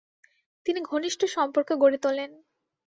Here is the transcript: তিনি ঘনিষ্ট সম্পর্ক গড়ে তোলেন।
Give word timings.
তিনি 0.65 0.79
ঘনিষ্ট 0.91 1.21
সম্পর্ক 1.35 1.69
গড়ে 1.81 1.97
তোলেন। 1.97 2.31